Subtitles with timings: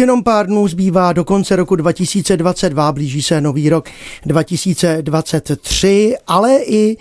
[0.00, 3.88] Jenom pár dnů zbývá do konce roku 2022, blíží se nový rok
[4.26, 6.96] 2023, ale i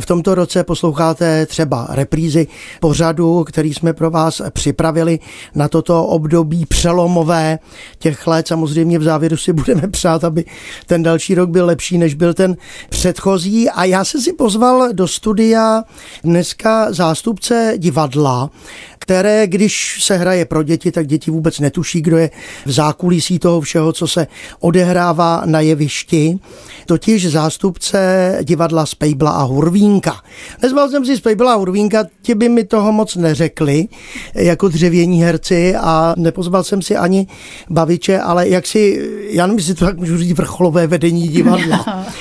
[0.00, 2.46] v tomto roce posloucháte třeba reprízy
[2.80, 5.18] pořadu, který jsme pro vás připravili
[5.54, 7.58] na toto období přelomové
[7.98, 8.48] těch let.
[8.48, 10.44] Samozřejmě v závěru si budeme přát, aby
[10.86, 12.56] ten další rok byl lepší, než byl ten
[12.88, 13.70] předchozí.
[13.70, 15.82] A já jsem si pozval do studia
[16.24, 18.50] dneska zástupce divadla,
[18.98, 22.30] které, když se hraje pro děti, tak děti vůbec netuší, kdo je
[22.66, 24.26] v zákulisí toho všeho, co se
[24.60, 26.38] odehrává na jevišti,
[26.86, 30.20] totiž zástupce divadla Spejbla a Hurvínka.
[30.62, 33.88] Nezval jsem si Spejbla a Hurvínka, ti by mi toho moc neřekli,
[34.34, 37.26] jako dřevění herci a nepozval jsem si ani
[37.70, 42.06] baviče, ale jak si, já nevím, jestli to tak můžu říct, vrcholové vedení divadla.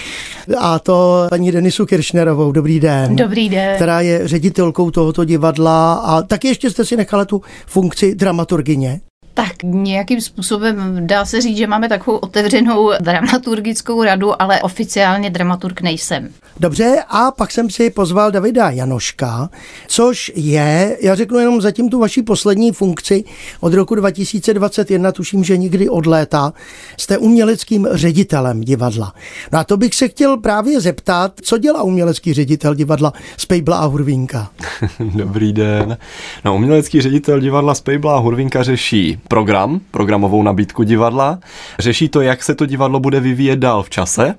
[0.58, 2.52] A to paní Denisu Kiršnerovou.
[2.52, 3.16] Dobrý den.
[3.16, 3.76] Dobrý den.
[3.76, 9.02] Která je ředitelkou tohoto divadla a taky ještě jste si nechala tu funkci dramaturgině.
[9.34, 15.82] Tak nějakým způsobem dá se říct, že máme takovou otevřenou dramaturgickou radu, ale oficiálně dramaturg
[15.82, 16.30] nejsem.
[16.60, 19.50] Dobře, a pak jsem si pozval Davida Janoška,
[19.88, 23.24] což je, já řeknu jenom zatím tu vaši poslední funkci
[23.60, 26.54] od roku 2021, tuším, že nikdy od léta,
[26.98, 29.14] jste uměleckým ředitelem divadla.
[29.52, 33.86] No a to bych se chtěl právě zeptat, co dělá umělecký ředitel divadla Spejbla a
[33.86, 34.52] Hurvínka?
[35.00, 35.98] Dobrý den.
[36.46, 41.40] No, umělecký ředitel divadla Spejbla a Hurvínka řeší program, programovou nabídku divadla,
[41.80, 44.36] řeší to, jak se to divadlo bude vyvíjet dál v čase,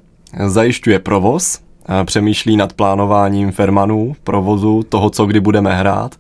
[0.46, 1.60] zajišťuje provoz,
[2.04, 6.14] přemýšlí nad plánováním fermanů, provozu, toho, co kdy budeme hrát.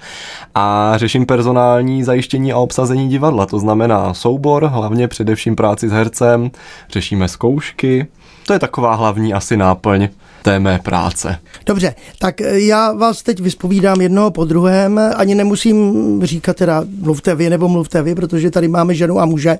[0.54, 6.50] A řeším personální zajištění a obsazení divadla, to znamená soubor, hlavně především práci s hercem,
[6.90, 8.06] řešíme zkoušky,
[8.46, 10.08] to je taková hlavní asi náplň
[10.44, 11.38] té mé práce.
[11.66, 17.50] Dobře, tak já vás teď vyspovídám jednoho po druhém, ani nemusím říkat teda mluvte vy
[17.50, 19.58] nebo mluvte vy, protože tady máme ženu a muže,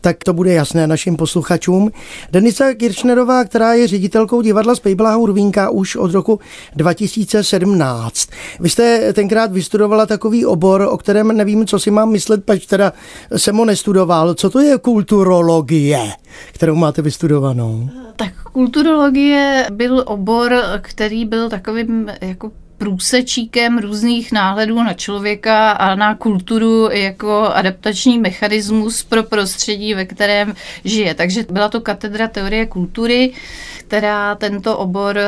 [0.00, 1.90] tak to bude jasné našim posluchačům.
[2.32, 6.40] Denisa Kirchnerová, která je ředitelkou divadla Spejbla Hurvínka už od roku
[6.76, 8.28] 2017.
[8.60, 12.92] Vy jste tenkrát vystudovala takový obor, o kterém nevím, co si mám myslet, pač teda
[13.36, 14.34] jsem ho nestudoval.
[14.34, 16.12] Co to je kulturologie,
[16.52, 17.88] kterou máte vystudovanou?
[18.16, 26.14] Tak kulturologie byl obor, který byl takovým jako průsečíkem různých náhledů na člověka a na
[26.14, 31.14] kulturu jako adaptační mechanismus pro prostředí, ve kterém žije.
[31.14, 33.32] Takže byla to katedra teorie kultury,
[33.78, 35.18] která tento obor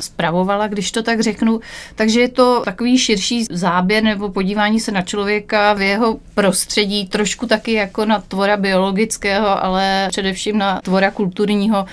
[0.00, 1.60] spravovala, když to tak řeknu.
[1.94, 7.46] Takže je to takový širší záběr nebo podívání se na člověka v jeho prostředí, trošku
[7.46, 11.86] taky jako na tvora biologického, ale především na tvora kulturního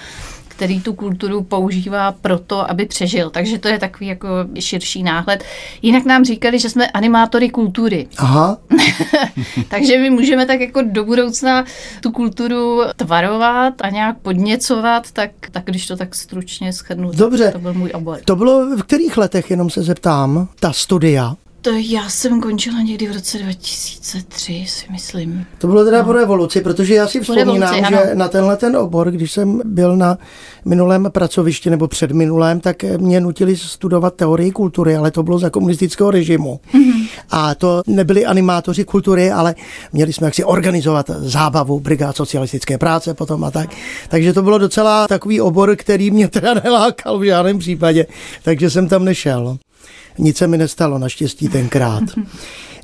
[0.62, 3.30] který tu kulturu používá proto, aby přežil.
[3.30, 4.28] Takže to je takový jako
[4.60, 5.44] širší náhled.
[5.82, 8.08] Jinak nám říkali, že jsme animátory kultury.
[8.18, 8.58] Aha.
[9.70, 11.66] Takže my můžeme tak jako do budoucna
[12.02, 17.52] tu kulturu tvarovat a nějak podněcovat, tak, tak když to tak stručně schrnu, Dobře.
[17.52, 18.20] to byl můj obor.
[18.26, 21.36] To bylo v kterých letech, jenom se zeptám, ta studia?
[21.62, 25.46] To já jsem končila někdy v roce 2003, si myslím.
[25.58, 26.06] To bylo teda no.
[26.06, 28.10] po revoluci, protože já si Po vzpomínám, revoluci, že ano.
[28.14, 30.18] na tenhle ten obor, když jsem byl na
[30.66, 35.50] minulém pracovišti nebo před minulém, tak mě nutili studovat teorii kultury, ale to bylo za
[35.50, 36.60] komunistického režimu.
[36.74, 37.08] Mm-hmm.
[37.32, 39.56] A to nebyli animátoři kultury, ale
[39.94, 43.70] měli jsme jaksi organizovat zábavu, brigád socialistické práce potom a tak.
[44.10, 48.06] Takže to bylo docela takový obor, který mě teda nelákal v žádném případě,
[48.44, 49.58] takže jsem tam nešel.
[50.18, 52.04] Nic se mi nestalo naštěstí tenkrát.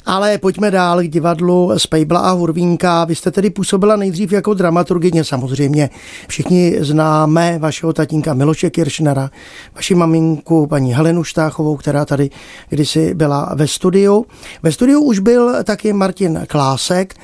[0.08, 3.06] Ale pojďme dál k divadlu Spejbla a Hurvínka.
[3.06, 5.90] Vy jste tedy působila nejdřív jako dramaturgině, samozřejmě.
[6.28, 9.30] Všichni známe vašeho tatínka Miloše Kiršnera,
[9.76, 12.30] vaši maminku paní Helenu Štáchovou, která tady
[12.70, 14.26] kdysi byla ve studiu.
[14.64, 17.16] Ve studiu už byl taky Martin Klásek,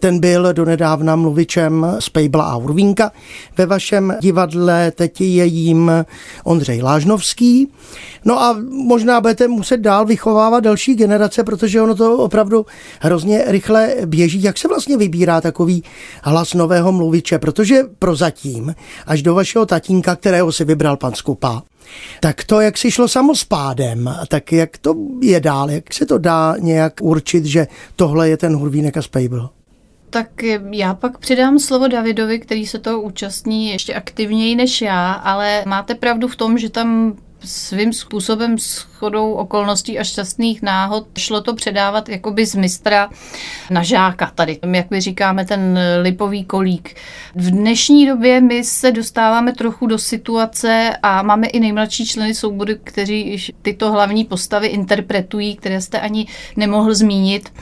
[0.00, 3.12] ten byl donedávna mluvičem Spejbla a Urvínka.
[3.56, 5.92] Ve vašem divadle teď je jím
[6.44, 7.68] Ondřej Lážnovský.
[8.24, 12.66] No a možná budete muset dál vychovávat další generace, protože ono to opravdu
[13.00, 14.42] hrozně rychle běží.
[14.42, 15.84] Jak se vlastně vybírá takový
[16.22, 17.38] hlas nového mluviče?
[17.38, 18.74] Protože prozatím,
[19.06, 21.62] až do vašeho tatínka, kterého si vybral pan Skupa,
[22.20, 26.54] tak to, jak si šlo samospádem, tak jak to je dál, jak se to dá
[26.58, 27.66] nějak určit, že
[27.96, 29.50] tohle je ten Hurvínek a Spejbl?
[30.10, 35.62] Tak já pak přidám slovo Davidovi, který se toho účastní ještě aktivněji než já, ale
[35.66, 41.54] máte pravdu v tom, že tam svým způsobem shodou okolností a šťastných náhod šlo to
[41.54, 43.10] předávat jakoby z mistra
[43.70, 46.94] na žáka tady, jak my říkáme, ten lipový kolík.
[47.34, 52.78] V dnešní době my se dostáváme trochu do situace a máme i nejmladší členy soubory,
[52.84, 57.52] kteří tyto hlavní postavy interpretují, které jste ani nemohl zmínit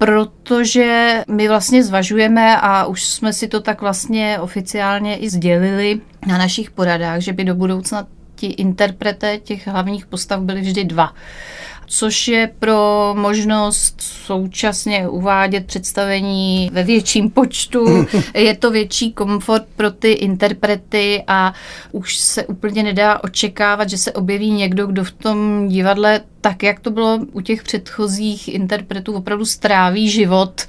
[0.00, 6.38] protože my vlastně zvažujeme a už jsme si to tak vlastně oficiálně i sdělili na
[6.38, 11.14] našich poradách, že by do budoucna ti interpreté těch hlavních postav byly vždy dva
[11.92, 18.06] což je pro možnost současně uvádět představení ve větším počtu.
[18.34, 21.54] Je to větší komfort pro ty interprety a
[21.92, 26.80] už se úplně nedá očekávat, že se objeví někdo, kdo v tom divadle tak, jak
[26.80, 30.66] to bylo u těch předchozích interpretů, opravdu stráví život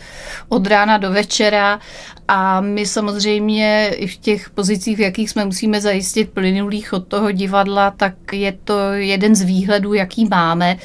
[0.50, 1.80] od rána do večera
[2.28, 7.32] a my samozřejmě i v těch pozicích, v jakých jsme musíme zajistit plynulých od toho
[7.32, 10.78] divadla, tak je to jeden z výhledů, jaký máme.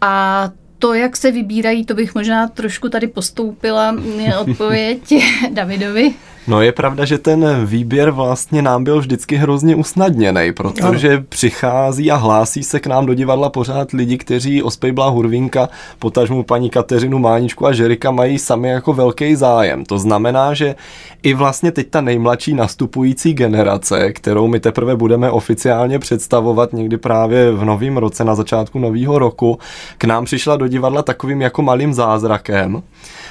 [0.00, 3.96] A to, jak se vybírají, to bych možná trošku tady postoupila
[4.40, 5.14] odpověď
[5.50, 6.14] Davidovi.
[6.46, 11.24] No je pravda, že ten výběr vlastně nám byl vždycky hrozně usnadněný, protože ano.
[11.28, 15.68] přichází a hlásí se k nám do divadla pořád lidi, kteří o Spejbla Hurvínka,
[15.98, 19.84] potažmu paní Kateřinu Máničku a Žerika mají sami jako velký zájem.
[19.84, 20.74] To znamená, že
[21.22, 27.52] i vlastně teď ta nejmladší nastupující generace, kterou my teprve budeme oficiálně představovat někdy právě
[27.52, 29.58] v novém roce, na začátku nového roku,
[29.98, 32.82] k nám přišla do divadla takovým jako malým zázrakem.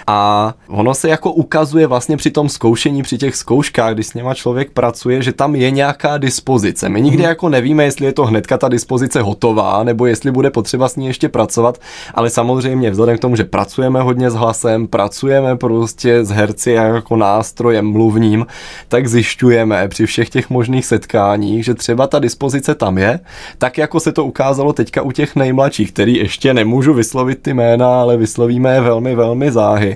[0.08, 4.34] A ono se jako ukazuje vlastně při tom zkoušení, při těch zkouškách, když s něma
[4.34, 6.90] člověk pracuje, že tam je nějaká dispozice.
[6.90, 7.30] My nikdy hmm.
[7.30, 11.08] jako nevíme, jestli je to hnedka ta dispozice hotová, nebo jestli bude potřeba s ní
[11.08, 11.78] ještě pracovat,
[12.14, 17.16] ale samozřejmě vzhledem k tomu, že pracujeme hodně s hlasem, pracujeme prostě s herci jako
[17.16, 18.46] nástrojem mluvním,
[18.88, 23.20] tak zjišťujeme při všech těch možných setkáních, že třeba ta dispozice tam je,
[23.58, 28.02] tak jako se to ukázalo teďka u těch nejmladších, který ještě nemůžu vyslovit ty jména,
[28.02, 29.93] ale vyslovíme je velmi, velmi záhy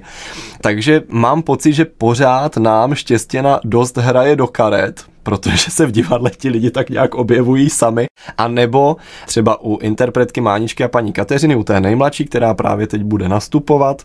[0.62, 6.30] takže mám pocit, že pořád nám štěstěna dost hraje do karet, protože se v divadle
[6.38, 8.06] ti lidi tak nějak objevují sami.
[8.38, 13.04] A nebo třeba u interpretky Máničky a paní Kateřiny, u té nejmladší, která právě teď
[13.04, 14.04] bude nastupovat,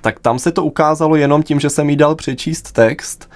[0.00, 3.28] tak tam se to ukázalo jenom tím, že jsem jí dal přečíst text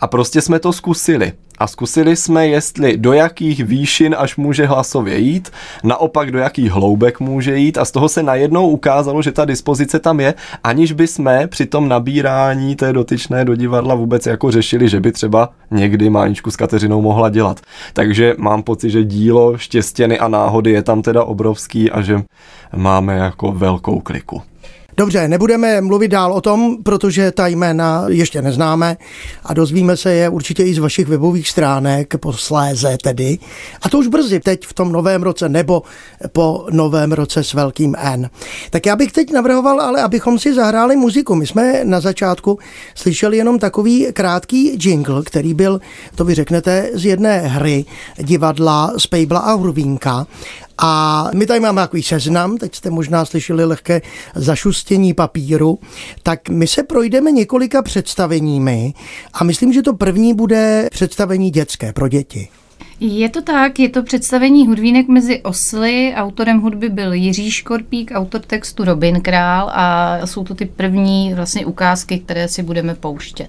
[0.00, 5.18] a prostě jsme to zkusili a zkusili jsme, jestli do jakých výšin až může hlasově
[5.18, 5.50] jít,
[5.84, 9.98] naopak do jakých hloubek může jít a z toho se najednou ukázalo, že ta dispozice
[9.98, 14.88] tam je, aniž by jsme při tom nabírání té dotyčné do divadla vůbec jako řešili,
[14.88, 17.60] že by třeba někdy Máničku s Kateřinou mohla dělat.
[17.92, 22.22] Takže mám pocit, že dílo štěstěny a náhody je tam teda obrovský a že
[22.76, 24.42] máme jako velkou kliku.
[25.00, 28.96] Dobře, nebudeme mluvit dál o tom, protože ta jména ještě neznáme
[29.44, 33.38] a dozvíme se je určitě i z vašich webových stránek posléze tedy.
[33.82, 35.82] A to už brzy, teď v tom novém roce nebo
[36.32, 38.30] po novém roce s velkým N.
[38.70, 41.34] Tak já bych teď navrhoval, ale abychom si zahráli muziku.
[41.34, 42.58] My jsme na začátku
[42.94, 45.80] slyšeli jenom takový krátký jingle, který byl,
[46.14, 47.84] to vy řeknete, z jedné hry
[48.18, 50.26] divadla Spejbla a Hurvínka.
[50.82, 54.02] A my tady máme takový seznam, teď jste možná slyšeli lehké
[54.34, 55.78] zašustění papíru,
[56.22, 58.94] tak my se projdeme několika představeními
[59.32, 62.48] a myslím, že to první bude představení dětské pro děti.
[63.00, 66.12] Je to tak, je to představení hudvínek mezi osly.
[66.16, 71.66] Autorem hudby byl Jiří Škorpík, autor textu Robin Král a jsou to ty první vlastně
[71.66, 73.48] ukázky, které si budeme pouštět.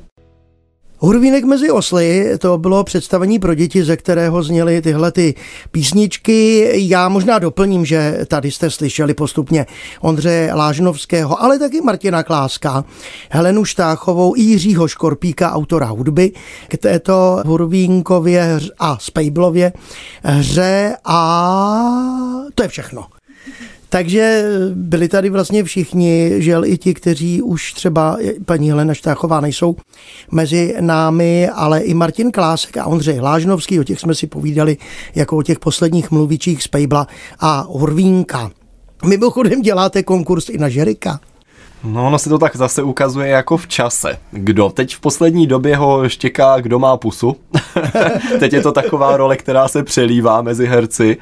[1.03, 5.35] Hurvínek mezi osly, to bylo představení pro děti, ze kterého zněly tyhle ty
[5.71, 6.71] písničky.
[6.73, 9.65] Já možná doplním, že tady jste slyšeli postupně
[10.01, 12.85] Ondřeje Lážnovského, ale taky Martina Kláska,
[13.29, 16.31] Helenu Štáchovou Jiřího Škorpíka, autora hudby
[16.67, 19.73] k této Hurvínkově a Spejblově
[20.23, 21.81] hře a
[22.55, 23.05] to je všechno.
[23.93, 24.43] Takže
[24.73, 29.75] byli tady vlastně všichni, žel i ti, kteří už třeba paní Helena Štáchová nejsou
[30.31, 34.77] mezi námi, ale i Martin Klásek a Ondřej Lážnovský, o těch jsme si povídali
[35.15, 37.07] jako o těch posledních mluvičích z Pejbla
[37.39, 38.51] a Hurvínka.
[39.05, 41.19] Mimochodem děláte konkurs i na Žerika.
[41.83, 44.17] No, ono se to tak zase ukazuje jako v čase.
[44.31, 47.35] Kdo teď v poslední době ho štěká, kdo má pusu.
[48.39, 51.17] teď je to taková role, která se přelívá mezi herci.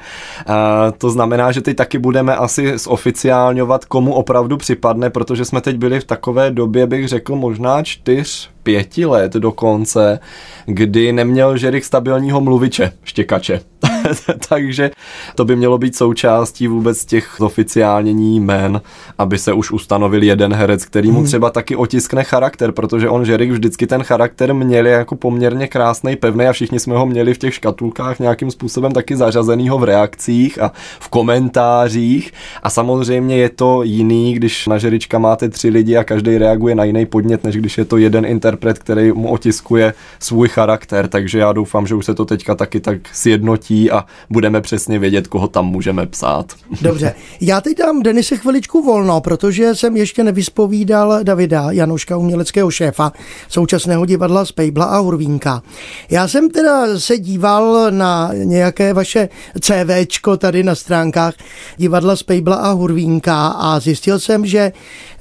[0.46, 5.76] A to znamená, že teď taky budeme asi zoficiálňovat, komu opravdu připadne, protože jsme teď
[5.76, 10.18] byli v takové době, bych řekl, možná čtyř pěti let dokonce,
[10.66, 13.60] kdy neměl Žerik stabilního mluviče, štěkače.
[14.48, 14.90] Takže
[15.34, 18.80] to by mělo být součástí vůbec těch oficiálnění jmen,
[19.18, 21.26] aby se už ustanovil jeden herec, který mu mhm.
[21.26, 26.46] třeba taky otiskne charakter, protože on Žerik vždycky ten charakter měl jako poměrně krásný, pevný
[26.46, 30.72] a všichni jsme ho měli v těch škatulkách nějakým způsobem taky zařazenýho v reakcích a
[31.00, 36.38] v komentářích a samozřejmě je to jiný, když na Žerička máte tři lidi a každý
[36.38, 41.08] reaguje na jiný podnět, než když je to jeden interpret, který mu otiskuje svůj charakter,
[41.08, 45.26] takže já doufám, že už se to teďka taky tak sjednotí a budeme přesně vědět,
[45.26, 46.52] koho tam můžeme psát.
[46.82, 53.12] Dobře, já teď dám Denise chviličku volno, protože jsem ještě nevyspovídal Davida Janoška, uměleckého šéfa
[53.48, 55.62] současného divadla Spejbla a Hurvínka.
[56.10, 59.28] Já jsem teda se díval na nějaké vaše
[59.60, 61.34] CVčko tady na stránkách
[61.76, 64.72] divadla Spejbla a Hurvínka a zjistil jsem, že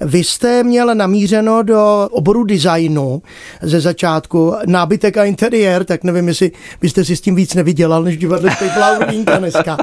[0.01, 3.22] vy jste měl namířeno do oboru designu
[3.62, 6.51] ze začátku nábytek a interiér, tak nevím, jestli
[6.82, 9.77] byste si s tím víc nevydělal, než divadle Spejbla a Hurvínka dneska.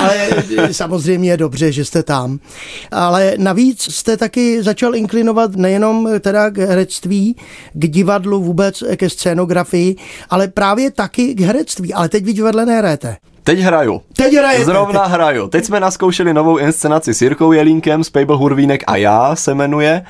[0.00, 0.28] Ale
[0.72, 2.38] samozřejmě je dobře, že jste tam.
[2.90, 7.36] Ale navíc jste taky začal inklinovat nejenom teda k herectví,
[7.72, 9.96] k divadlu vůbec, ke scénografii,
[10.30, 11.94] ale právě taky k herectví.
[11.94, 13.16] Ale teď vy divadle nehrajete.
[13.44, 14.02] Teď hraju.
[14.16, 14.64] Teď hraju.
[14.64, 15.10] Zrovna teď.
[15.12, 15.48] hraju.
[15.48, 20.02] Teď jsme naskoušeli novou inscenaci s Jirkou Jelínkem, Spable Hurvínek a já se jmenuje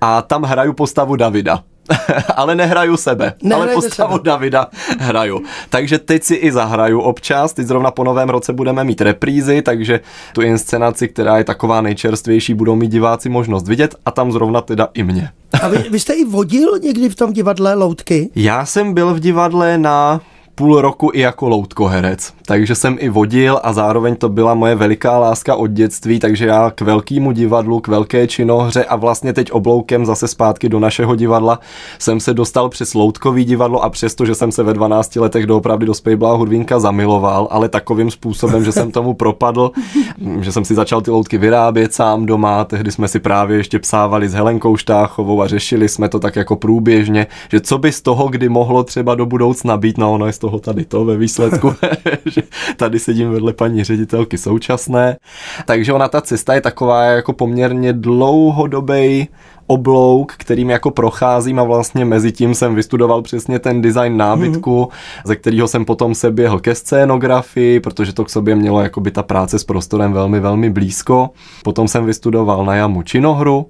[0.00, 1.62] a tam hraju postavu Davida.
[2.36, 4.24] ale nehraju sebe, Nehrajte ale postavu sebe.
[4.24, 4.66] Davida
[4.98, 5.42] hraju.
[5.70, 10.00] Takže teď si i zahraju občas, teď zrovna po novém roce budeme mít reprízy, takže
[10.32, 14.88] tu inscenaci, která je taková nejčerstvější, budou mít diváci možnost vidět a tam zrovna teda
[14.94, 15.30] i mě.
[15.62, 18.30] A vy, vy jste i vodil někdy v tom divadle Loutky?
[18.34, 20.20] Já jsem byl v divadle na
[20.60, 25.18] půl roku i jako loutkoherec, takže jsem i vodil a zároveň to byla moje veliká
[25.18, 30.06] láska od dětství, takže já k velkému divadlu, k velké činohře a vlastně teď obloukem
[30.06, 31.58] zase zpátky do našeho divadla
[31.98, 35.86] jsem se dostal přes loutkový divadlo a přesto, že jsem se ve 12 letech doopravdy
[35.86, 39.70] do Spejbla Hudvínka zamiloval, ale takovým způsobem, že jsem tomu propadl,
[40.40, 44.28] že jsem si začal ty loutky vyrábět sám doma, tehdy jsme si právě ještě psávali
[44.28, 48.28] s Helenkou Štáchovou a řešili jsme to tak jako průběžně, že co by z toho
[48.28, 51.16] kdy mohlo třeba do budoucna být, no ono je z toho toho tady to ve
[51.16, 51.74] výsledku,
[52.26, 52.42] že
[52.76, 55.16] tady sedím vedle paní ředitelky současné.
[55.64, 59.28] Takže ona ta cesta je taková jako poměrně dlouhodobý
[59.66, 65.22] oblouk, kterým jako procházím a vlastně mezi tím jsem vystudoval přesně ten design nábytku, mm-hmm.
[65.24, 69.10] ze kterého jsem potom se běhl ke scénografii, protože to k sobě mělo jako by
[69.10, 71.30] ta práce s prostorem velmi, velmi blízko.
[71.62, 73.66] Potom jsem vystudoval na jamu činohru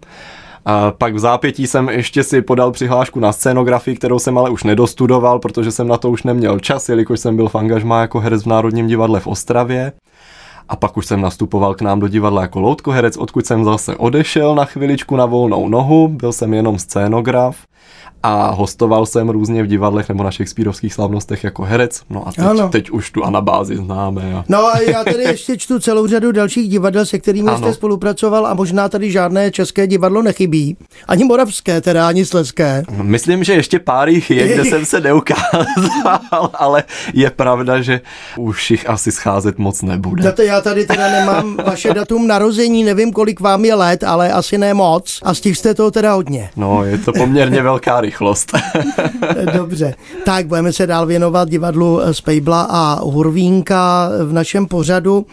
[0.64, 4.64] a pak v zápětí jsem ještě si podal přihlášku na scénografii, kterou jsem ale už
[4.64, 8.42] nedostudoval, protože jsem na to už neměl čas, jelikož jsem byl v angažmá jako herec
[8.42, 9.92] v Národním divadle v Ostravě.
[10.68, 14.54] A pak už jsem nastupoval k nám do divadla jako loutkoherec, odkud jsem zase odešel
[14.54, 17.56] na chviličku na volnou nohu, byl jsem jenom scénograf
[18.22, 22.02] a hostoval jsem různě v divadlech nebo na Shakespeareovských slavnostech jako herec.
[22.10, 24.34] No a teď, teď už tu anabázi známe.
[24.34, 24.44] A...
[24.48, 27.58] No a já tady ještě čtu celou řadu dalších divadel, se kterými ano.
[27.58, 30.76] jste spolupracoval a možná tady žádné české divadlo nechybí.
[31.08, 32.84] Ani moravské, teda ani sleské.
[33.02, 38.00] Myslím, že ještě pár jich je, kde jsem se neukázal, ale je pravda, že
[38.36, 40.22] už jich asi scházet moc nebude.
[40.22, 44.58] Date, já tady teda nemám vaše datum narození, nevím, kolik vám je let, ale asi
[44.58, 45.20] ne moc.
[45.22, 46.50] A z těch jste toho teda hodně.
[46.56, 48.52] No, je to poměrně velká rychlost.
[49.54, 49.94] Dobře,
[50.24, 55.26] tak budeme se dál věnovat divadlu Spejbla a Hurvínka v našem pořadu.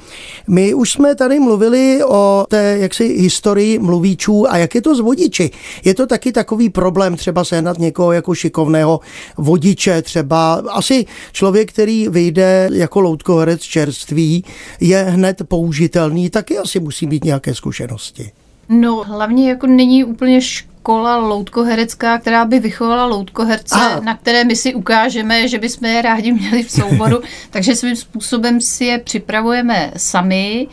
[0.47, 4.99] My už jsme tady mluvili o té jaksi historii mluvíčů a jak je to s
[4.99, 5.51] vodiči.
[5.85, 8.99] Je to taky takový problém třeba sehnat někoho jako šikovného
[9.37, 14.43] vodiče, třeba asi člověk, který vyjde jako loutkoherec čerství,
[14.79, 18.31] je hned použitelný, taky asi musí mít nějaké zkušenosti.
[18.69, 20.41] No, hlavně jako není úplně
[20.87, 23.99] škola loutkoherecká, která by vychovala loutkoherce, Aha.
[23.99, 28.61] na které my si ukážeme, že bychom je rádi měli v souboru, takže svým způsobem
[28.61, 30.67] si je připravujeme sami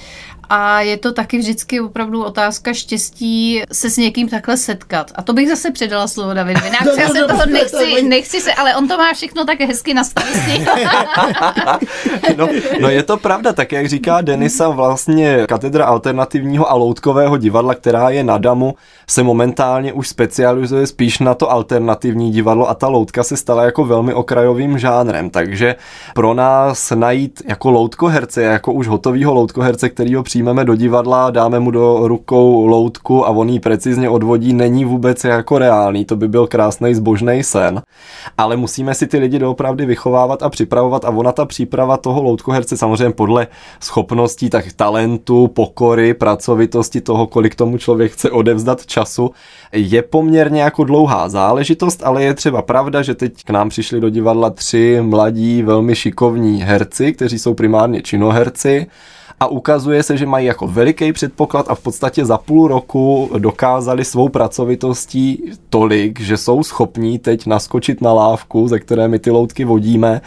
[0.51, 5.13] a je to taky vždycky opravdu otázka štěstí se s někým takhle setkat.
[5.15, 6.71] A to bych zase předala slovo Davidovi.
[6.85, 10.05] No, já se toho nechci, nechci se, ale on to má všechno tak hezky na
[10.05, 10.65] starosti.
[12.37, 12.49] no,
[12.81, 18.11] no je to pravda, tak jak říká Denisa, vlastně katedra alternativního a loutkového divadla, která
[18.11, 18.75] je na Damu,
[19.09, 23.85] se momentálně už specializuje spíš na to alternativní divadlo a ta loutka se stala jako
[23.85, 25.77] velmi okrajovým žánrem, takže
[26.15, 31.61] pro nás najít jako loutkoherce, jako už hotovýho loutkoherce, který ho přijmeme do divadla, dáme
[31.61, 36.05] mu do rukou loutku a on ji precizně odvodí, není vůbec jako reálný.
[36.05, 37.83] To by byl krásný zbožný sen.
[38.39, 42.77] Ale musíme si ty lidi doopravdy vychovávat a připravovat a ona ta příprava toho loutkoherce
[42.77, 43.47] samozřejmě podle
[43.81, 49.31] schopností, tak talentu, pokory, pracovitosti toho, kolik tomu člověk chce odevzdat času,
[49.73, 54.09] je poměrně jako dlouhá záležitost, ale je třeba pravda, že teď k nám přišli do
[54.09, 58.87] divadla tři mladí, velmi šikovní herci, kteří jsou primárně činoherci
[59.41, 64.05] a ukazuje se, že mají jako veliký předpoklad a v podstatě za půl roku dokázali
[64.05, 69.65] svou pracovitostí tolik, že jsou schopní teď naskočit na lávku, ze které my ty loutky
[69.65, 70.21] vodíme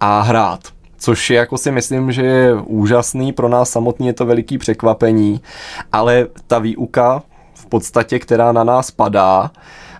[0.00, 0.60] a hrát.
[0.98, 5.40] Což je jako si myslím, že je úžasný, pro nás samotný je to veliký překvapení,
[5.92, 7.22] ale ta výuka
[7.54, 9.50] v podstatě, která na nás padá,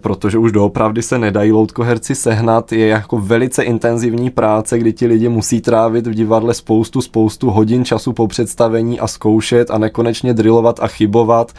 [0.03, 5.29] protože už doopravdy se nedají loutkoherci sehnat, je jako velice intenzivní práce, kdy ti lidi
[5.29, 10.81] musí trávit v divadle spoustu, spoustu hodin času po představení a zkoušet a nekonečně drillovat
[10.83, 11.53] a chybovat.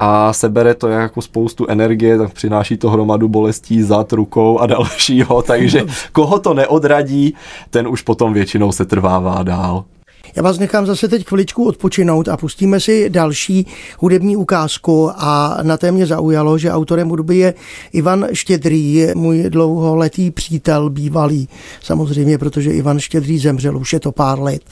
[0.00, 5.42] A sebere to jako spoustu energie, tak přináší to hromadu bolestí zad, rukou a dalšího,
[5.42, 7.34] takže koho to neodradí,
[7.70, 9.84] ten už potom většinou se trvává dál.
[10.36, 13.66] Já vás nechám zase teď chviličku odpočinout a pustíme si další
[13.98, 17.54] hudební ukázku a na té mě zaujalo, že autorem hudby je
[17.92, 21.48] Ivan Štědrý, můj dlouholetý přítel, bývalý
[21.82, 24.62] samozřejmě, protože Ivan Štědrý zemřel, už je to pár let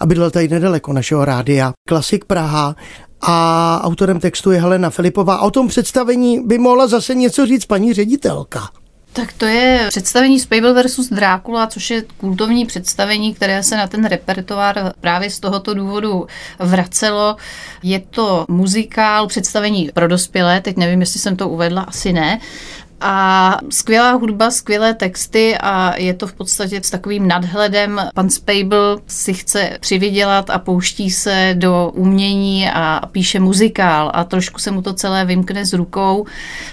[0.00, 1.72] a bydlel tady nedaleko našeho rádia.
[1.88, 2.76] Klasik Praha
[3.20, 5.40] a autorem textu je Helena Filipová.
[5.40, 8.81] O tom představení by mohla zase něco říct paní ředitelka.
[9.12, 14.04] Tak to je představení Spable versus Drákula, což je kultovní představení, které se na ten
[14.04, 16.26] repertoár právě z tohoto důvodu
[16.58, 17.36] vracelo.
[17.82, 22.40] Je to muzikál, představení pro dospělé, teď nevím, jestli jsem to uvedla, asi ne.
[23.04, 28.00] A skvělá hudba, skvělé texty a je to v podstatě s takovým nadhledem.
[28.14, 34.60] Pan Spable si chce přivydělat a pouští se do umění a píše muzikál a trošku
[34.60, 36.26] se mu to celé vymkne z rukou.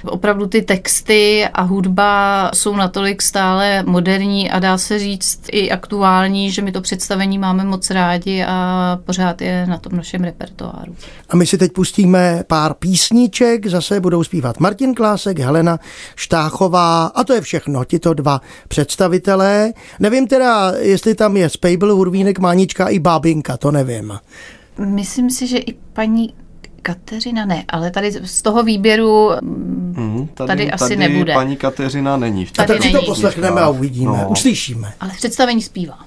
[0.06, 6.52] Opravdu ty texty a hudba jsou natolik stále moderní a dá se říct i aktuální,
[6.52, 10.96] že my to představení máme moc rádi a pořád je na tom našem repertoáru.
[11.30, 15.80] A my si teď pustíme pár písniček, zase budou zpívat Martin Klásek, Helena
[16.20, 19.74] Štáchová a to je všechno, tito dva představitelé.
[20.00, 24.20] Nevím teda, jestli tam je Spejbl, Hurvínek, Mánička i Bábinka, to nevím.
[24.78, 26.34] Myslím si, že i paní
[26.82, 31.34] Kateřina ne, ale tady z toho výběru mm, tady, tady asi tady nebude.
[31.34, 32.46] paní Kateřina není.
[32.46, 34.30] V A tak si to poslechneme a uvidíme, No.
[34.30, 34.94] uslyšíme.
[35.00, 36.00] Ale v představení zpívá.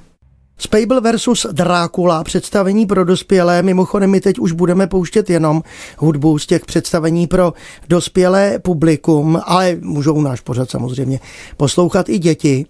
[0.59, 3.63] Spable versus Drákula, představení pro dospělé.
[3.63, 5.63] Mimochodem, my teď už budeme pouštět jenom
[5.99, 7.53] hudbu z těch představení pro
[7.89, 11.21] dospělé publikum, ale můžou náš pořad samozřejmě
[11.57, 12.67] poslouchat i děti.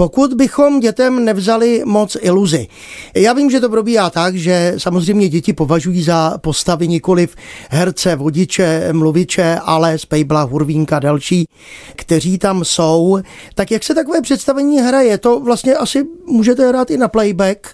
[0.00, 2.66] Pokud bychom dětem nevzali moc iluzi.
[3.14, 7.36] Já vím, že to probíhá tak, že samozřejmě děti považují za postavy nikoliv
[7.70, 11.48] herce, vodiče, mluviče, ale Spejbla, Hurvínka, další,
[11.96, 13.18] kteří tam jsou.
[13.54, 15.18] Tak jak se takové představení hraje?
[15.18, 17.66] To vlastně asi můžete hrát i na playback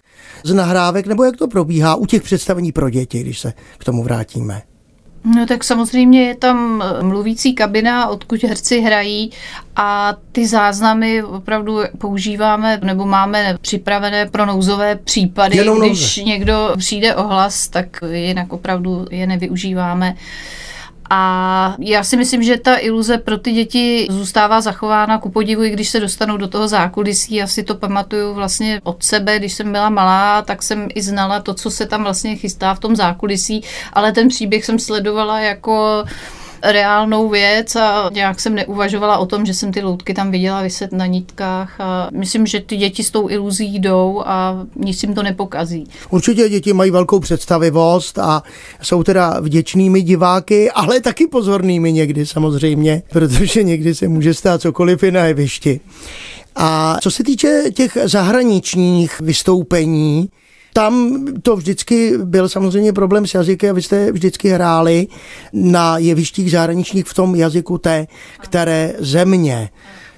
[0.44, 4.02] z nahrávek, nebo jak to probíhá u těch představení pro děti, když se k tomu
[4.02, 4.62] vrátíme?
[5.34, 9.30] No tak samozřejmě je tam eh, mluvící kabina, odkud herci hrají
[9.76, 15.88] a ty záznamy opravdu používáme nebo máme připravené pro nouzové případy, Jenom nouze.
[15.90, 20.14] když někdo přijde o hlas, tak jinak opravdu je nevyužíváme.
[21.10, 25.70] A já si myslím, že ta iluze pro ty děti zůstává zachována ku podivu, i
[25.70, 27.34] když se dostanou do toho zákulisí.
[27.34, 31.40] Já si to pamatuju vlastně od sebe, když jsem byla malá, tak jsem i znala
[31.40, 36.04] to, co se tam vlastně chystá v tom zákulisí, ale ten příběh jsem sledovala jako
[36.62, 40.92] reálnou věc a nějak jsem neuvažovala o tom, že jsem ty loutky tam viděla vyset
[40.92, 45.22] na nitkách a myslím, že ty děti s tou iluzí jdou a nic jim to
[45.22, 45.84] nepokazí.
[46.10, 48.42] Určitě děti mají velkou představivost a
[48.82, 55.02] jsou teda vděčnými diváky, ale taky pozornými někdy samozřejmě, protože někdy se může stát cokoliv
[55.02, 55.80] i na jevišti.
[56.56, 60.28] A co se týče těch zahraničních vystoupení,
[60.76, 65.06] tam to vždycky byl samozřejmě problém s jazykem, vy jste vždycky hráli
[65.52, 68.06] na jevištích zahraničních v tom jazyku té
[68.40, 69.70] které země.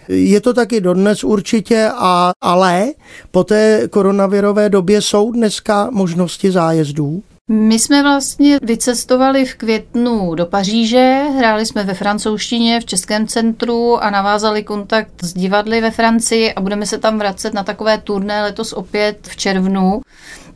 [0.09, 2.87] Je to taky dodnes určitě, a, ale
[3.31, 7.23] po té koronavirové době jsou dneska možnosti zájezdů.
[7.51, 14.05] My jsme vlastně vycestovali v květnu do Paříže, hráli jsme ve francouzštině v Českém centru
[14.05, 18.43] a navázali kontakt s divadly ve Francii a budeme se tam vracet na takové turné
[18.43, 20.01] letos opět v červnu.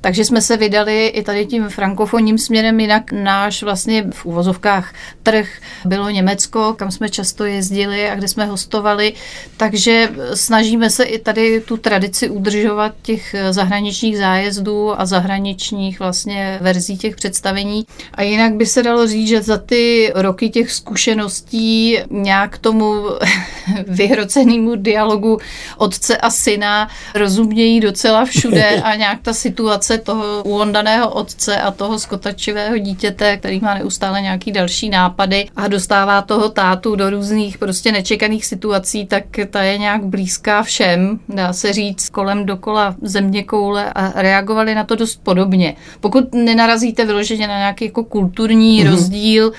[0.03, 5.49] Takže jsme se vydali i tady tím frankofonním směrem, jinak náš vlastně v úvozovkách trh
[5.85, 9.13] bylo Německo, kam jsme často jezdili a kde jsme hostovali,
[9.57, 16.99] takže snažíme se i tady tu tradici udržovat těch zahraničních zájezdů a zahraničních vlastně verzí
[16.99, 17.87] těch představení.
[18.15, 22.95] A jinak by se dalo říct, že za ty roky těch zkušeností nějak tomu
[23.87, 25.39] vyhrocenému dialogu
[25.77, 31.99] otce a syna rozumějí docela všude a nějak ta situace toho uondaného otce a toho
[31.99, 37.93] skotačivého dítěte, který má neustále nějaký další nápady a dostává toho tátu do různých prostě
[37.93, 43.93] nečekaných situací, tak ta je nějak blízká všem, dá se říct, kolem dokola země koule
[43.93, 45.75] a reagovali na to dost podobně.
[46.01, 48.91] Pokud nenarazíte vyloženě na nějaký jako kulturní mm-hmm.
[48.91, 49.53] rozdíl,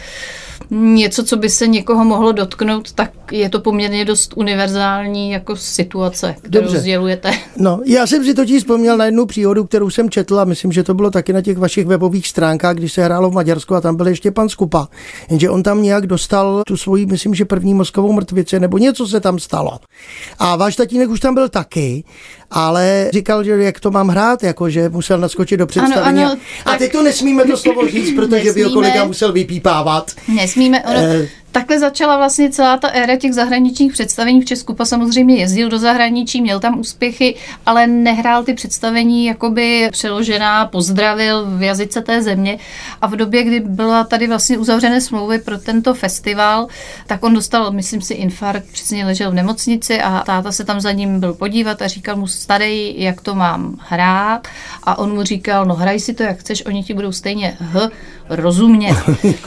[0.69, 6.35] něco, co by se někoho mohlo dotknout, tak je to poměrně dost univerzální jako situace,
[6.41, 6.79] kterou Dobře.
[6.79, 7.31] sdělujete.
[7.57, 10.83] No, já jsem si totiž vzpomněl na jednu příhodu, kterou jsem četl a myslím, že
[10.83, 13.95] to bylo taky na těch vašich webových stránkách, když se hrálo v Maďarsku a tam
[13.95, 14.87] byl ještě pan Skupa.
[15.29, 19.19] Jenže on tam nějak dostal tu svoji, myslím, že první mozkovou mrtvici, nebo něco se
[19.19, 19.79] tam stalo.
[20.39, 22.03] A váš tatínek už tam byl taky
[22.53, 26.19] ale říkal, že jak to mám hrát, jako že musel naskočit do představení.
[26.19, 29.31] Ano, ano, a teď to nesmíme to slovo říct, protože nesmíme, by ho kolega musel
[29.31, 30.11] vypípávat.
[30.35, 34.41] Nesmíme, ono, eh, Takhle začala vlastně celá ta éra těch zahraničních představení.
[34.41, 37.35] V Česku pa samozřejmě jezdil do zahraničí, měl tam úspěchy,
[37.65, 42.59] ale nehrál ty představení jakoby přeložená, pozdravil v jazyce té země.
[43.01, 46.67] A v době, kdy byla tady vlastně uzavřené smlouvy pro tento festival,
[47.07, 50.91] tak on dostal, myslím si, infarkt, přesně ležel v nemocnici a táta se tam za
[50.91, 54.47] ním byl podívat a říkal mu starý, jak to mám hrát.
[54.83, 57.89] A on mu říkal, no hraj si to, jak chceš, oni ti budou stejně h
[58.29, 58.97] rozumět.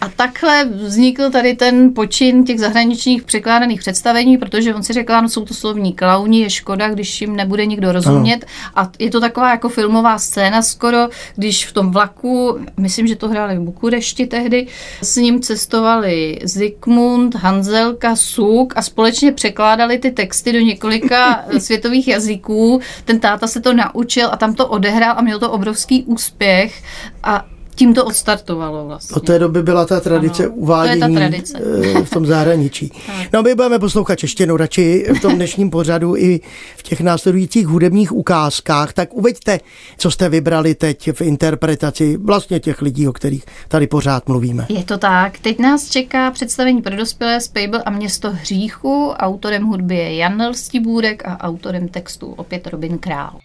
[0.00, 0.06] A?
[0.06, 5.28] A takhle vznikl tady ten počin těch zahraničních překládaných představení, protože on si řekl, no
[5.28, 8.44] jsou to slovní klauni, je škoda, když jim nebude nikdo rozumět.
[8.74, 8.88] Ano.
[8.88, 13.28] A je to taková jako filmová scéna skoro, když v tom vlaku, myslím, že to
[13.28, 14.66] hráli v Bukurešti tehdy,
[15.02, 22.80] s ním cestovali Zikmund, Hanzelka, Suk a společně překládali ty texty do několika světových jazyků.
[23.04, 26.82] Ten táta se to naučil a tam to odehrál a měl to obrovský úspěch.
[27.22, 29.14] A tím to odstartovalo vlastně.
[29.14, 31.58] Od té doby byla ta tradice ano, uvádění to je ta tradice.
[31.98, 32.92] Eh, v tom zahraničí.
[33.32, 36.40] no my budeme poslouchat češtinu radši v tom dnešním pořadu i
[36.76, 38.92] v těch následujících hudebních ukázkách.
[38.92, 39.60] Tak uveďte,
[39.96, 44.66] co jste vybrali teď v interpretaci vlastně těch lidí, o kterých tady pořád mluvíme.
[44.68, 45.38] Je to tak.
[45.38, 49.10] Teď nás čeká představení pro dospělé Spable a město hříchu.
[49.10, 53.38] Autorem hudby je Jan Stibůrek a autorem textu opět Robin Král.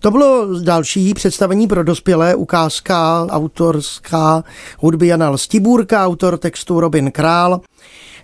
[0.00, 4.44] To bylo další představení pro dospělé, ukázka autorská
[4.78, 7.60] hudby Jana Lstibůrka, autor textu Robin Král,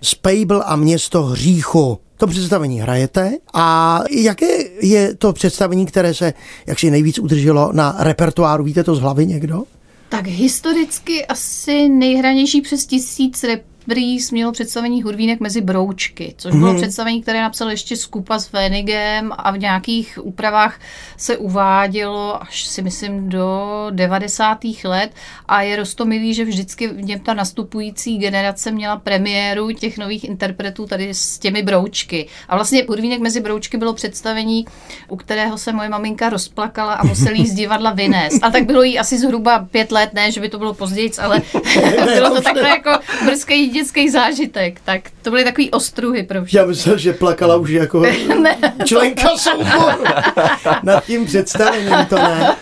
[0.01, 1.99] Spable a město hříchu.
[2.17, 4.47] To představení hrajete a jaké
[4.81, 6.33] je to představení, které se
[6.67, 8.63] jaksi nejvíc udrželo na repertoáru?
[8.63, 9.63] Víte to z hlavy někdo?
[10.09, 16.71] Tak historicky asi nejhranější přes tisíc rep Breeze mělo představení Hudvínek mezi broučky, což bylo
[16.71, 16.81] hmm.
[16.81, 20.79] představení, které napsal ještě Skupa s Fenigem a v nějakých úpravách
[21.17, 24.57] se uvádělo až si myslím do 90.
[24.83, 25.11] let
[25.45, 30.85] a je rostomilý, že vždycky v něm ta nastupující generace měla premiéru těch nových interpretů
[30.85, 32.27] tady s těmi broučky.
[32.49, 34.65] A vlastně Hudvínek mezi broučky bylo představení,
[35.09, 38.43] u kterého se moje maminka rozplakala a museli jí z divadla vynést.
[38.43, 41.41] A tak bylo jí asi zhruba pět let, ne, že by to bylo později, ale
[42.15, 42.91] bylo to takhle jako
[43.25, 46.59] brzký dětský zážitek, tak to byly takový ostruhy pro všechny.
[46.59, 48.03] Já myslel, že plakala už jako
[48.85, 50.03] členka souboru.
[50.83, 52.55] Nad tím představením to ne.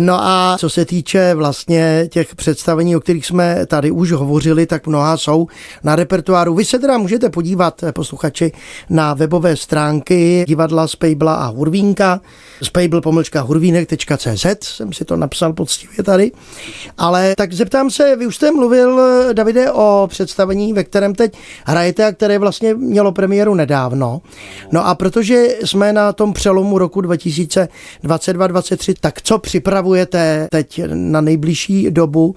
[0.00, 4.86] No a co se týče vlastně těch představení, o kterých jsme tady už hovořili, tak
[4.86, 5.46] mnoha jsou
[5.84, 6.54] na repertoáru.
[6.54, 8.52] Vy se teda můžete podívat, posluchači,
[8.90, 12.20] na webové stránky divadla Spejbla a Hurvínka,
[12.62, 16.32] spejbl-hurvínek.cz, jsem si to napsal poctivě tady.
[16.98, 19.00] Ale tak zeptám se, vy už jste mluvil,
[19.32, 20.21] Davide, o představení,
[20.72, 24.20] ve kterém teď hrajete a které vlastně mělo premiéru nedávno.
[24.72, 31.90] No a protože jsme na tom přelomu roku 2022-2023, tak co připravujete teď na nejbližší
[31.90, 32.34] dobu?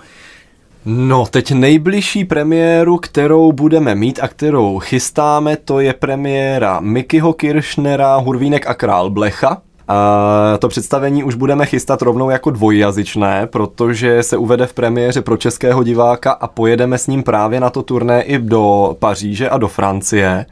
[0.85, 8.15] No, teď nejbližší premiéru, kterou budeme mít a kterou chystáme, to je premiéra Mikyho Kiršnera,
[8.15, 9.61] Hurvínek a Král Blecha.
[9.87, 15.37] A to představení už budeme chystat rovnou jako dvojjazyčné, protože se uvede v premiéře pro
[15.37, 19.67] českého diváka a pojedeme s ním právě na to turné i do Paříže a do
[19.67, 20.45] Francie.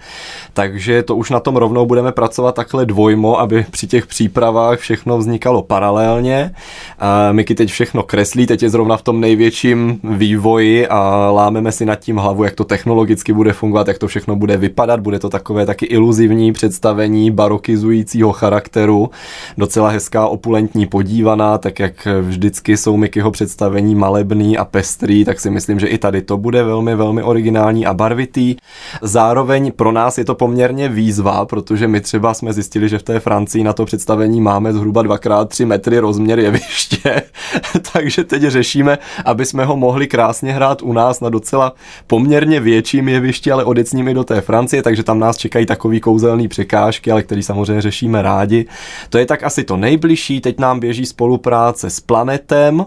[0.53, 5.17] Takže to už na tom rovnou budeme pracovat takhle dvojmo, aby při těch přípravách všechno
[5.17, 6.51] vznikalo paralelně.
[6.99, 10.99] A Miky teď všechno kreslí, teď je zrovna v tom největším vývoji a
[11.31, 14.99] lámeme si nad tím hlavu, jak to technologicky bude fungovat, jak to všechno bude vypadat.
[14.99, 19.09] Bude to takové taky iluzivní představení barokizujícího charakteru
[19.57, 25.49] docela hezká opulentní podívaná, tak jak vždycky jsou Mikyho představení malebný a pestrý, tak si
[25.49, 28.55] myslím, že i tady to bude velmi, velmi originální a barvitý.
[29.01, 33.19] Zároveň pro nás je to poměrně výzva, protože my třeba jsme zjistili, že v té
[33.19, 37.21] Francii na to představení máme zhruba 2x3 metry rozměr jeviště,
[37.93, 41.73] takže teď řešíme, aby jsme ho mohli krásně hrát u nás na docela
[42.07, 47.11] poměrně větším jevišti, ale odecním do té Francie, takže tam nás čekají takový kouzelný překážky,
[47.11, 48.65] ale který samozřejmě řešíme rádi.
[49.13, 52.85] To je tak asi to nejbližší, teď nám běží spolupráce s Planetem,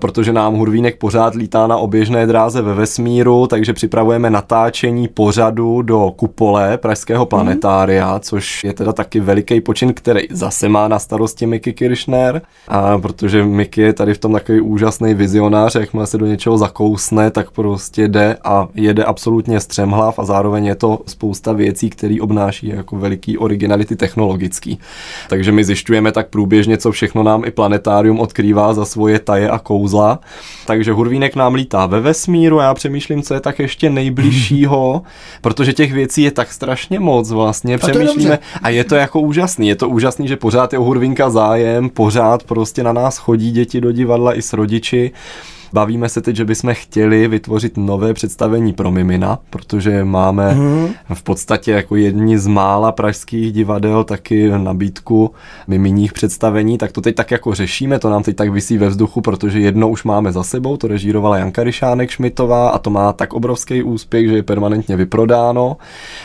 [0.00, 6.12] protože nám Hurvínek pořád lítá na oběžné dráze ve vesmíru, takže připravujeme natáčení pořadu do
[6.16, 11.72] kupole Pražského planetária, což je teda taky veliký počin, který zase má na starosti Mickey
[11.72, 16.58] Kirchner, a protože Mickey je tady v tom takový úžasný vizionář, jakmile se do něčeho
[16.58, 22.16] zakousne, tak prostě jde a jede absolutně střemhlav a zároveň je to spousta věcí, které
[22.20, 24.78] obnáší jako veliký originality technologický.
[25.28, 29.58] Takže my zjišťujeme tak průběžně, co všechno nám i planetárium odkrývá za svoje taje a
[29.58, 30.18] kouzla.
[30.66, 35.02] Takže Hurvínek nám lítá ve vesmíru a já přemýšlím, co je tak ještě nejbližšího,
[35.40, 37.78] protože těch věcí je tak strašně moc vlastně.
[37.78, 39.68] Přemýšlíme a, a je to jako úžasný.
[39.68, 43.80] Je to úžasný, že pořád je o Hurvínka zájem, pořád prostě na nás chodí děti
[43.80, 45.12] do divadla i s rodiči.
[45.72, 50.88] Bavíme se teď, že bychom chtěli vytvořit nové představení pro Mimina, protože máme mm.
[51.14, 55.30] v podstatě jako jedni z mála pražských divadel taky nabídku
[55.66, 59.20] miminích představení, tak to teď tak jako řešíme, to nám teď tak vysí ve vzduchu,
[59.20, 63.32] protože jedno už máme za sebou, to režírovala Janka Ryšánek Šmitová a to má tak
[63.32, 65.76] obrovský úspěch, že je permanentně vyprodáno,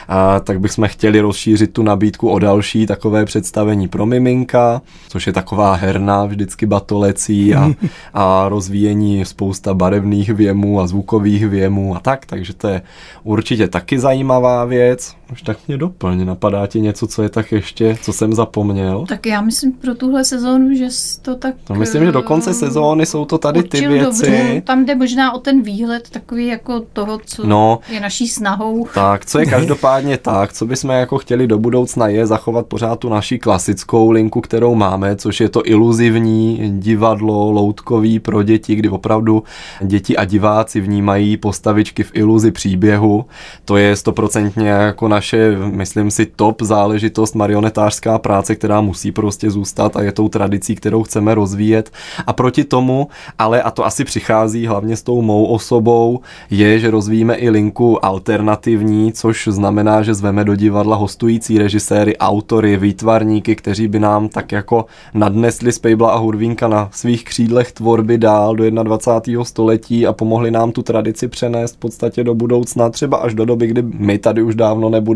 [0.08, 5.34] a tak bychom chtěli rozšířit tu nabídku o další takové představení pro miminka, což je
[5.34, 7.72] taková herna vždycky batolecí a,
[8.14, 12.82] a rozvíjení spousta barevných věmů a zvukových věmů a tak, takže to je
[13.24, 15.16] určitě taky zajímavá věc.
[15.34, 19.06] Už tak mě doplň, napadá ti něco, co je tak ještě, co jsem zapomněl?
[19.08, 20.88] Tak já myslím pro tuhle sezónu, že
[21.22, 21.56] to tak...
[21.70, 24.04] No myslím, že do konce eh, sezóny jsou to tady ty věci.
[24.04, 24.62] Dobře.
[24.66, 28.88] Tam jde možná o ten výhled takový jako toho, co no, je naší snahou.
[28.94, 33.10] Tak, co je každopádně tak, co bychom jako chtěli do budoucna je zachovat pořád tu
[33.10, 39.44] naší klasickou linku, kterou máme, což je to iluzivní divadlo, loutkový pro děti, kdy opravdu
[39.82, 43.26] děti a diváci vnímají postavičky v iluzi příběhu.
[43.66, 49.96] To je stoprocentně jako naše, myslím si, top záležitost marionetářská práce, která musí prostě zůstat
[49.96, 51.92] a je tou tradicí, kterou chceme rozvíjet.
[52.28, 53.08] A proti tomu,
[53.40, 58.06] ale a to asi přichází hlavně s tou mou osobou, je, že rozvíjíme i linku
[58.06, 64.52] alternativní, což znamená, že zveme do divadla hostující režiséry, autory, výtvarníky, kteří by nám tak
[64.52, 69.44] jako nadnesli z Pejbla a Hurvínka na svých křídlech tvorby dál do 21.
[69.44, 73.68] století a pomohli nám tu tradici přenést v podstatě do budoucna, třeba až do doby,
[73.68, 75.13] kdy my tady už dávno nebudeme,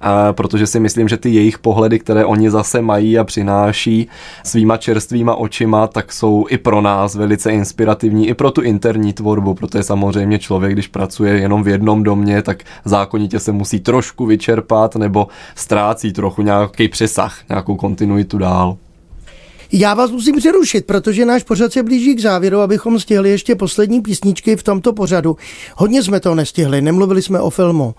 [0.00, 4.08] a protože si myslím, že ty jejich pohledy, které oni zase mají a přináší
[4.44, 9.54] svýma čerstvýma očima, tak jsou i pro nás velice inspirativní, i pro tu interní tvorbu,
[9.54, 14.96] protože samozřejmě člověk, když pracuje jenom v jednom domě, tak zákonitě se musí trošku vyčerpat
[14.96, 18.76] nebo ztrácí trochu nějaký přesah, nějakou kontinuitu dál.
[19.72, 24.00] Já vás musím přerušit, protože náš pořad se blíží k závěru, abychom stihli ještě poslední
[24.00, 25.36] písničky v tomto pořadu.
[25.76, 27.94] Hodně jsme to nestihli, nemluvili jsme o filmu,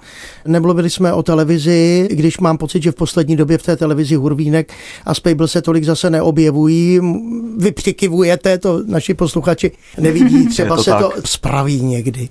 [0.45, 4.73] nemluvili jsme o televizi, když mám pocit, že v poslední době v té televizi Hurvínek
[5.05, 6.99] a Spable se tolik zase neobjevují.
[7.57, 10.99] Vy přikivujete, to naši posluchači nevidí, třeba to se tak.
[10.99, 12.29] to spraví někdy.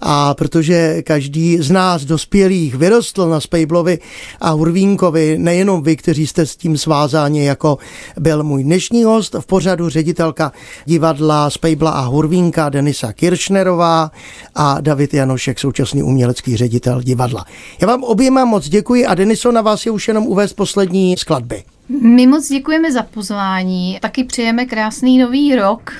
[0.00, 3.98] A protože každý z nás dospělých vyrostl na Spablovi
[4.40, 7.78] a Hurvínkovi, nejenom vy, kteří jste s tím svázáni, jako
[8.20, 10.52] byl můj dnešní host v pořadu ředitelka
[10.84, 14.10] divadla Spejbla a Hurvínka Denisa Kiršnerová
[14.54, 17.44] a David Janošek, současný umělecký ředitel divadla.
[17.80, 21.62] Já vám oběma moc děkuji a Deniso, na vás je už jenom uvést poslední skladby.
[22.02, 23.98] My moc děkujeme za pozvání.
[24.00, 25.92] Taky přejeme krásný nový rok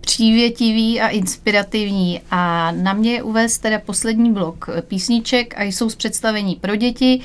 [0.00, 2.20] přívětivý a inspirativní.
[2.30, 7.20] A na mě je uvést teda poslední blok písniček a jsou z představení pro děti.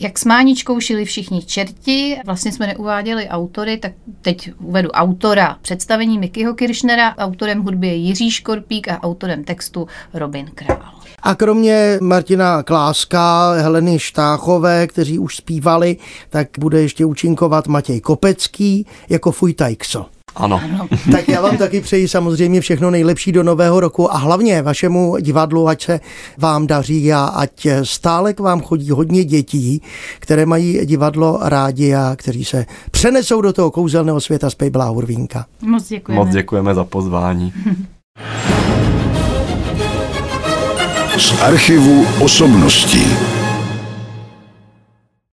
[0.00, 6.18] Jak s Máničkou šili všichni čerti, vlastně jsme neuváděli autory, tak teď uvedu autora představení
[6.18, 10.92] Mikyho Kiršnera, autorem hudby je Jiří Škorpík a autorem textu Robin Král.
[11.22, 15.96] A kromě Martina Kláska, Heleny Štáchové, kteří už zpívali,
[16.30, 20.06] tak bude ještě účinkovat Matěj Kopecký jako Fujtajkso.
[20.36, 20.60] Ano.
[21.12, 25.68] tak já vám taky přeji samozřejmě všechno nejlepší do nového roku a hlavně vašemu divadlu,
[25.68, 26.00] ať se
[26.38, 29.82] vám daří a ať stále k vám chodí hodně dětí,
[30.18, 35.46] které mají divadlo rádi a kteří se přenesou do toho kouzelného světa z Pejbla Hurvínka.
[35.62, 36.24] Moc děkujeme.
[36.24, 37.52] Moc děkujeme za pozvání.
[41.18, 43.04] Z archivu osobností.